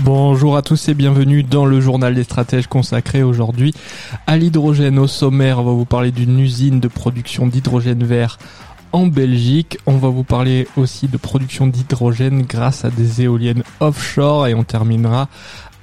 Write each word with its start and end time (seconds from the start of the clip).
Bonjour 0.00 0.58
à 0.58 0.62
tous 0.62 0.90
et 0.90 0.94
bienvenue 0.94 1.42
dans 1.42 1.64
le 1.64 1.80
journal 1.80 2.14
des 2.14 2.24
stratèges 2.24 2.66
consacré 2.66 3.22
aujourd'hui 3.22 3.72
à 4.26 4.36
l'hydrogène. 4.36 4.98
Au 4.98 5.06
sommaire, 5.06 5.60
on 5.60 5.64
va 5.64 5.72
vous 5.72 5.86
parler 5.86 6.12
d'une 6.12 6.38
usine 6.38 6.80
de 6.80 6.88
production 6.88 7.46
d'hydrogène 7.46 8.04
vert 8.04 8.38
en 8.92 9.06
Belgique. 9.06 9.78
On 9.86 9.96
va 9.96 10.08
vous 10.08 10.22
parler 10.22 10.68
aussi 10.76 11.08
de 11.08 11.16
production 11.16 11.66
d'hydrogène 11.66 12.42
grâce 12.42 12.84
à 12.84 12.90
des 12.90 13.22
éoliennes 13.22 13.62
offshore 13.80 14.46
et 14.48 14.54
on 14.54 14.64
terminera 14.64 15.28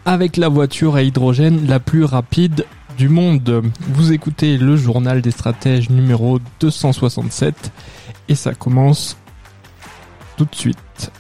avec 0.06 0.38
la 0.38 0.48
voiture 0.48 0.95
à 0.95 1.02
hydrogène 1.02 1.66
la 1.68 1.80
plus 1.80 2.04
rapide 2.04 2.66
du 2.98 3.09
monde. 3.09 3.64
Vous 3.90 4.14
écoutez 4.14 4.58
le 4.58 4.78
journal 4.78 5.22
des 5.22 5.32
stratèges 5.32 5.90
numéro 5.90 6.40
267 6.59 7.72
et 8.30 8.36
ça 8.36 8.54
commence 8.54 9.18
tout 10.38 10.45
de 10.45 10.56
suite. 10.56 11.12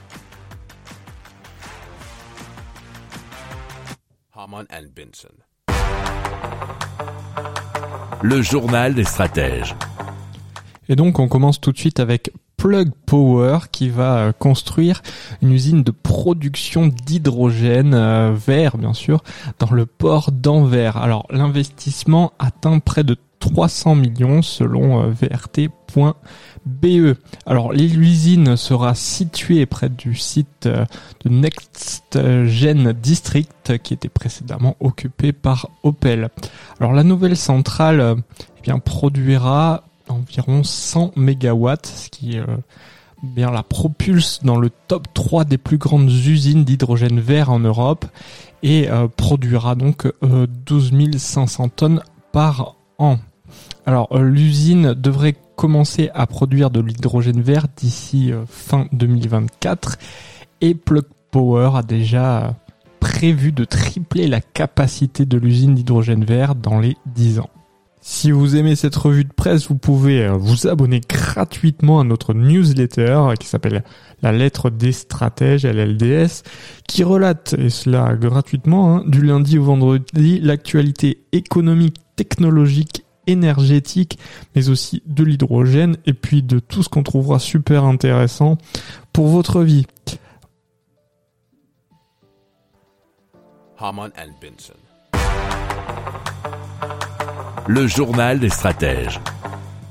Le 8.21 8.41
journal 8.41 8.93
des 8.93 9.03
stratèges. 9.03 9.75
Et 10.89 10.95
donc 10.95 11.19
on 11.19 11.27
commence 11.27 11.59
tout 11.59 11.71
de 11.71 11.77
suite 11.77 11.99
avec 11.99 12.31
Plug 12.57 12.91
Power 13.05 13.59
qui 13.71 13.89
va 13.89 14.17
euh, 14.17 14.31
construire 14.31 15.01
une 15.41 15.51
usine 15.51 15.83
de 15.83 15.91
production 15.91 16.87
d'hydrogène 16.87 17.93
euh, 17.93 18.33
vert 18.33 18.77
bien 18.77 18.93
sûr 18.93 19.23
dans 19.59 19.71
le 19.71 19.85
port 19.85 20.31
d'Anvers. 20.31 20.97
Alors 20.97 21.25
l'investissement 21.29 22.31
atteint 22.39 22.79
près 22.79 23.03
de 23.03 23.17
300 23.39 23.95
millions 23.95 24.41
selon 24.41 25.03
euh, 25.03 25.09
VRT.be. 25.95 27.15
Alors 27.45 27.73
l'usine 27.73 28.55
sera 28.55 28.95
située 28.95 29.65
près 29.65 29.89
du 29.89 30.15
site 30.15 30.67
de 30.67 31.29
Next 31.29 32.17
Gen 32.45 32.93
District 32.93 33.77
qui 33.81 33.93
était 33.93 34.09
précédemment 34.09 34.75
occupé 34.79 35.33
par 35.33 35.69
Opel. 35.83 36.29
Alors 36.79 36.93
la 36.93 37.03
nouvelle 37.03 37.37
centrale 37.37 38.15
eh 38.57 38.61
bien 38.61 38.79
produira 38.79 39.83
environ 40.09 40.63
100 40.63 41.13
mégawatts, 41.15 41.87
ce 41.87 42.09
qui 42.09 42.37
euh, 42.37 42.45
bien 43.21 43.51
la 43.51 43.63
propulse 43.63 44.41
dans 44.43 44.57
le 44.57 44.69
top 44.87 45.07
3 45.13 45.45
des 45.45 45.57
plus 45.57 45.77
grandes 45.77 46.09
usines 46.09 46.63
d'hydrogène 46.63 47.19
vert 47.19 47.49
en 47.49 47.59
Europe 47.59 48.05
et 48.61 48.89
euh, 48.89 49.07
produira 49.07 49.75
donc 49.75 50.11
euh, 50.23 50.47
12 50.65 51.17
500 51.17 51.69
tonnes 51.69 52.01
par 52.31 52.75
an. 52.97 53.17
Alors 53.85 54.07
euh, 54.11 54.21
l'usine 54.23 54.93
devrait 54.93 55.35
commencer 55.55 56.09
à 56.13 56.25
produire 56.27 56.69
de 56.69 56.79
l'hydrogène 56.79 57.41
vert 57.41 57.67
d'ici 57.75 58.31
euh, 58.31 58.45
fin 58.47 58.87
2024 58.91 59.97
et 60.61 60.73
Plug 60.73 61.05
Power 61.31 61.71
a 61.75 61.83
déjà 61.83 62.55
prévu 62.99 63.51
de 63.51 63.65
tripler 63.65 64.27
la 64.27 64.39
capacité 64.39 65.25
de 65.25 65.37
l'usine 65.37 65.75
d'hydrogène 65.75 66.23
vert 66.23 66.55
dans 66.55 66.79
les 66.79 66.95
10 67.07 67.39
ans. 67.39 67.49
Si 68.05 68.31
vous 68.31 68.57
aimez 68.57 68.75
cette 68.75 68.97
revue 68.97 69.23
de 69.23 69.31
presse, 69.31 69.69
vous 69.69 69.77
pouvez 69.77 70.25
euh, 70.25 70.33
vous 70.33 70.67
abonner 70.67 70.99
gratuitement 70.99 72.01
à 72.01 72.03
notre 72.03 72.33
newsletter 72.33 73.29
qui 73.39 73.47
s'appelle 73.47 73.85
La 74.21 74.33
lettre 74.33 74.69
des 74.69 74.91
stratèges, 74.91 75.65
LLDS, 75.65 76.43
qui 76.85 77.05
relate, 77.05 77.55
et 77.57 77.69
cela 77.69 78.13
gratuitement, 78.15 78.97
hein, 78.97 79.03
du 79.07 79.21
lundi 79.21 79.57
au 79.57 79.63
vendredi, 79.63 80.41
l'actualité 80.41 81.23
économique, 81.31 81.95
technologique, 82.17 83.02
énergétique, 83.27 84.17
mais 84.55 84.69
aussi 84.69 85.01
de 85.05 85.23
l'hydrogène, 85.23 85.97
et 86.05 86.13
puis 86.13 86.43
de 86.43 86.59
tout 86.59 86.83
ce 86.83 86.89
qu'on 86.89 87.03
trouvera 87.03 87.39
super 87.39 87.83
intéressant 87.83 88.57
pour 89.11 89.27
votre 89.27 89.61
vie. 89.61 89.85
Benson. 94.41 94.73
Le 97.67 97.87
journal 97.87 98.39
des 98.39 98.49
stratèges. 98.49 99.19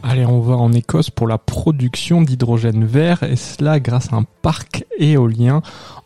Allez, 0.02 0.26
on 0.26 0.40
va 0.40 0.54
en 0.54 0.72
Écosse 0.72 1.10
pour 1.10 1.28
la 1.28 1.38
production 1.38 2.22
d'hydrogène 2.22 2.84
vert 2.84 3.22
et 3.22 3.36
cela 3.36 3.80
grâce 3.80 4.12
à 4.12 4.16
un 4.16 4.24
parc 4.42 4.84
éolien 4.98 5.62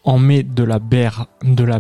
en 0.07 0.19
mai 0.19 0.45
de 0.45 0.63
la, 0.63 0.79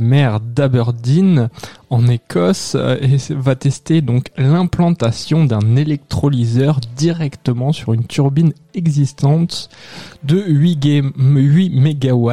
mer, 0.00 0.40
d'Aberdeen 0.40 1.48
en 1.90 2.08
Écosse 2.08 2.74
euh, 2.74 2.96
et 3.00 3.18
va 3.34 3.54
tester 3.54 4.00
donc 4.00 4.26
l'implantation 4.36 5.44
d'un 5.44 5.76
électrolyseur 5.76 6.80
directement 6.96 7.72
sur 7.72 7.92
une 7.92 8.04
turbine 8.04 8.52
existante 8.74 9.68
de 10.24 10.42
8, 10.44 10.76
game, 10.76 11.12
8 11.16 11.70
MW 11.70 12.32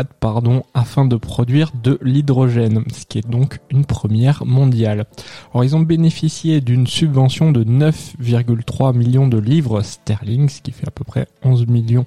afin 0.73 1.05
de 1.05 1.15
produire 1.15 1.71
de 1.83 1.99
l'hydrogène, 2.01 2.83
ce 2.91 3.05
qui 3.05 3.19
est 3.19 3.29
donc 3.29 3.59
une 3.69 3.85
première 3.85 4.45
mondiale. 4.45 5.05
Alors 5.53 5.63
ils 5.63 5.75
ont 5.75 5.81
bénéficié 5.81 6.59
d'une 6.59 6.87
subvention 6.87 7.51
de 7.51 7.63
9,3 7.63 8.95
millions 8.95 9.27
de 9.27 9.37
livres 9.37 9.83
sterling, 9.83 10.49
ce 10.49 10.61
qui 10.61 10.71
fait 10.71 10.87
à 10.87 10.91
peu 10.91 11.03
près 11.03 11.27
11 11.43 11.67
millions 11.67 12.05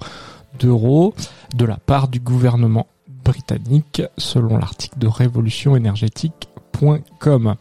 d'euros 0.59 1.15
de 1.55 1.65
la 1.65 1.77
part 1.77 2.09
du 2.09 2.19
gouvernement 2.21 2.87
britannique 3.25 4.03
selon 4.19 4.59
l'article 4.59 4.99
de 4.99 5.07
révolutionénergétique.com. 5.07 7.55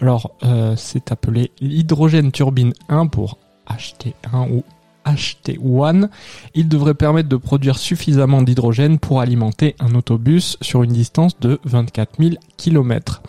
Alors 0.00 0.30
euh, 0.44 0.76
c'est 0.76 1.10
appelé 1.12 1.50
l'hydrogène 1.60 2.32
turbine 2.32 2.72
1 2.88 3.08
pour 3.08 3.38
HT1 3.68 4.50
ou 4.50 4.64
HT1. 5.06 6.08
Il 6.54 6.68
devrait 6.68 6.94
permettre 6.94 7.28
de 7.28 7.36
produire 7.36 7.78
suffisamment 7.78 8.42
d'hydrogène 8.42 8.98
pour 8.98 9.20
alimenter 9.20 9.76
un 9.80 9.94
autobus 9.94 10.56
sur 10.60 10.82
une 10.82 10.92
distance 10.92 11.38
de 11.40 11.58
24 11.64 12.22
000 12.22 12.34
km. 12.56 13.22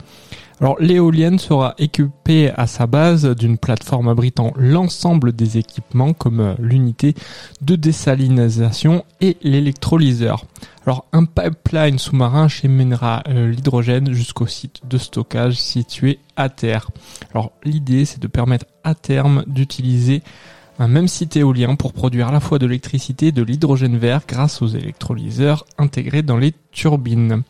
Alors 0.62 0.80
l'éolienne 0.80 1.40
sera 1.40 1.74
équipée 1.80 2.52
à 2.56 2.68
sa 2.68 2.86
base 2.86 3.26
d'une 3.36 3.58
plateforme 3.58 4.10
abritant 4.10 4.54
l'ensemble 4.56 5.34
des 5.34 5.58
équipements 5.58 6.14
comme 6.14 6.40
euh, 6.40 6.54
l'unité 6.60 7.16
de 7.62 7.76
désalinisation 7.76 9.04
et 9.22 9.38
l'électrolyseur. 9.42 10.46
Alors 10.86 11.08
un 11.14 11.26
pipeline 11.26 11.98
sous-marin 11.98 12.48
cheminera 12.48 13.24
euh, 13.28 13.50
l'hydrogène 13.50 14.14
jusqu'au 14.14 14.46
site 14.46 14.82
de 14.88 15.00
stockage 15.00 15.56
situé 15.56 16.20
à 16.36 16.50
terre. 16.50 16.92
Alors 17.34 17.54
l'idée 17.64 18.06
c'est 18.06 18.22
de 18.22 18.28
permettre 18.28 18.68
à 18.84 18.94
terme 18.94 19.44
d'utiliser 19.48 20.22
un 20.80 20.88
même 20.88 21.08
site 21.08 21.36
éolien 21.36 21.76
pour 21.76 21.94
produire 21.94 22.30
à 22.30 22.32
la 22.32 22.40
fois 22.40 22.60
de 22.60 22.66
l'électricité 22.66 23.28
et 23.28 23.32
de 23.32 23.44
l'hydrogène 23.44 23.98
vert 23.98 24.22
grâce 24.28 24.62
aux 24.62 24.68
électrolyseurs 24.68 25.66
intégrés 25.78 26.24
dans 26.24 26.38
les 26.38 26.54
turbines. 26.72 27.44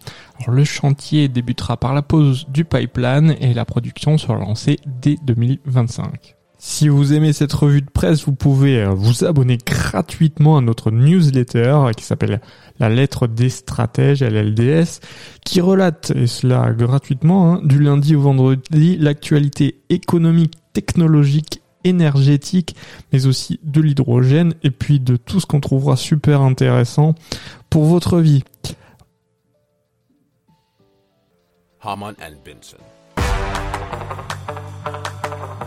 Le 0.47 0.63
chantier 0.63 1.27
débutera 1.27 1.77
par 1.77 1.93
la 1.93 2.01
pose 2.01 2.47
du 2.49 2.65
pipeline 2.65 3.35
et 3.39 3.53
la 3.53 3.65
production 3.65 4.17
sera 4.17 4.35
lancée 4.35 4.79
dès 4.85 5.15
2025. 5.23 6.35
Si 6.63 6.89
vous 6.89 7.11
aimez 7.13 7.33
cette 7.33 7.53
revue 7.53 7.81
de 7.81 7.89
presse, 7.89 8.25
vous 8.25 8.35
pouvez 8.35 8.83
euh, 8.83 8.89
vous 8.89 9.25
abonner 9.25 9.57
gratuitement 9.57 10.59
à 10.59 10.61
notre 10.61 10.91
newsletter 10.91 11.87
qui 11.97 12.03
s'appelle 12.03 12.39
La 12.79 12.87
lettre 12.87 13.25
des 13.25 13.49
stratèges, 13.49 14.21
LLDS, 14.21 14.99
qui 15.43 15.59
relate, 15.59 16.11
et 16.15 16.27
cela 16.27 16.71
gratuitement, 16.71 17.55
hein, 17.55 17.61
du 17.63 17.79
lundi 17.79 18.15
au 18.15 18.21
vendredi, 18.21 18.95
l'actualité 18.97 19.81
économique, 19.89 20.53
technologique 20.71 21.63
énergétique, 21.83 22.75
mais 23.11 23.25
aussi 23.25 23.59
de 23.63 23.81
l'hydrogène 23.81 24.53
et 24.63 24.71
puis 24.71 24.99
de 24.99 25.15
tout 25.15 25.39
ce 25.39 25.45
qu'on 25.45 25.59
trouvera 25.59 25.95
super 25.95 26.41
intéressant 26.41 27.15
pour 27.69 27.85
votre 27.85 28.19
vie. 28.19 28.43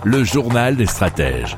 Le 0.04 0.22
journal 0.22 0.76
des 0.76 0.86
stratèges. 0.86 1.56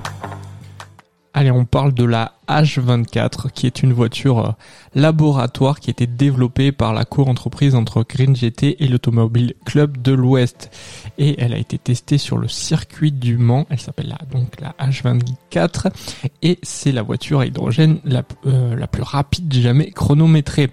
Allez, 1.38 1.50
on 1.50 1.67
parle 1.67 1.93
de 1.93 2.05
la 2.05 2.33
H24, 2.49 3.50
qui 3.53 3.67
est 3.67 3.83
une 3.83 3.93
voiture 3.93 4.38
euh, 4.38 4.53
laboratoire 4.94 5.81
qui 5.81 5.91
a 5.91 5.93
été 5.93 6.06
développée 6.06 6.73
par 6.73 6.94
la 6.94 7.05
co-entreprise 7.05 7.75
entre 7.75 8.03
Green 8.09 8.35
GT 8.35 8.83
et 8.83 8.88
l'Automobile 8.88 9.53
Club 9.67 10.00
de 10.00 10.12
l'Ouest. 10.12 10.71
Et 11.19 11.38
elle 11.38 11.53
a 11.53 11.59
été 11.59 11.77
testée 11.77 12.17
sur 12.17 12.38
le 12.38 12.49
circuit 12.49 13.12
du 13.12 13.37
Mans. 13.37 13.67
Elle 13.69 13.81
s'appelle 13.81 14.17
donc 14.33 14.59
la 14.62 14.75
H24 14.81 15.93
et 16.41 16.59
c'est 16.62 16.93
la 16.93 17.03
voiture 17.03 17.41
à 17.41 17.47
hydrogène 17.47 17.99
la, 18.06 18.23
euh, 18.47 18.75
la 18.75 18.87
plus 18.87 19.03
rapide 19.03 19.53
jamais 19.53 19.91
chronométrée. 19.91 20.71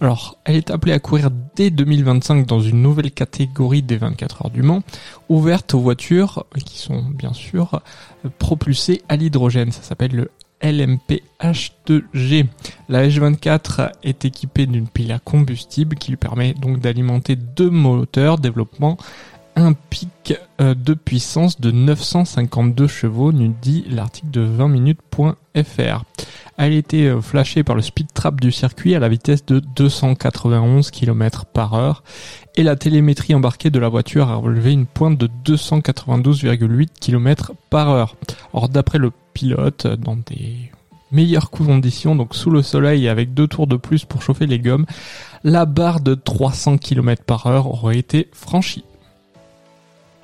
Alors, 0.00 0.36
elle 0.44 0.56
est 0.56 0.70
appelée 0.70 0.92
à 0.92 0.98
courir 0.98 1.30
dès 1.54 1.70
2025 1.70 2.46
dans 2.46 2.60
une 2.60 2.82
nouvelle 2.82 3.10
catégorie 3.10 3.82
des 3.82 3.96
24 3.96 4.44
heures 4.44 4.50
du 4.50 4.62
Mans, 4.62 4.82
ouverte 5.30 5.72
aux 5.72 5.80
voitures 5.80 6.44
qui 6.64 6.78
sont 6.78 7.02
bien 7.02 7.32
sûr 7.32 7.80
propulsées 8.38 9.02
à 9.08 9.16
l'hydrogène. 9.16 9.72
Ça 9.72 9.82
s'appelle 9.82 10.14
le 10.14 10.30
LMP-H2G. 10.62 12.46
La 12.88 13.06
H24 13.06 13.92
est 14.02 14.24
équipée 14.24 14.66
d'une 14.66 14.88
pile 14.88 15.12
à 15.12 15.18
combustible 15.18 15.96
qui 15.96 16.10
lui 16.10 16.16
permet 16.16 16.54
donc 16.54 16.80
d'alimenter 16.80 17.36
deux 17.36 17.70
moteurs 17.70 18.38
développement 18.38 18.96
un 19.56 19.72
pic 19.72 20.38
euh, 20.60 20.74
de 20.74 20.94
puissance 20.94 21.60
de 21.60 21.70
952 21.70 22.86
chevaux, 22.86 23.32
nous 23.32 23.54
dit 23.60 23.84
l'article 23.88 24.30
de 24.30 24.46
20minutes.fr. 24.46 26.04
Elle 26.58 26.74
était 26.74 27.06
euh, 27.06 27.20
flashée 27.20 27.64
par 27.64 27.74
le 27.74 27.82
speed 27.82 28.12
trap 28.12 28.40
du 28.40 28.52
circuit 28.52 28.94
à 28.94 28.98
la 28.98 29.08
vitesse 29.08 29.44
de 29.46 29.60
291 29.60 30.90
km 30.90 31.46
par 31.46 31.74
heure 31.74 32.04
et 32.54 32.62
la 32.62 32.76
télémétrie 32.76 33.34
embarquée 33.34 33.70
de 33.70 33.78
la 33.78 33.88
voiture 33.88 34.30
a 34.30 34.36
relevé 34.36 34.72
une 34.72 34.86
pointe 34.86 35.18
de 35.18 35.28
292,8 35.44 36.88
km 37.00 37.52
par 37.70 37.90
heure. 37.90 38.16
Or 38.52 38.68
d'après 38.68 38.98
le 38.98 39.10
pilote, 39.32 39.86
dans 39.86 40.16
des 40.16 40.70
meilleures 41.12 41.50
conditions, 41.50 42.14
donc 42.14 42.34
sous 42.34 42.50
le 42.50 42.62
soleil 42.62 43.08
avec 43.08 43.32
deux 43.32 43.46
tours 43.46 43.66
de 43.66 43.76
plus 43.76 44.04
pour 44.04 44.22
chauffer 44.22 44.46
les 44.46 44.58
gommes, 44.58 44.86
la 45.44 45.64
barre 45.64 46.00
de 46.00 46.14
300 46.14 46.78
km 46.78 47.22
par 47.24 47.46
heure 47.46 47.66
aurait 47.68 47.98
été 47.98 48.28
franchie. 48.32 48.84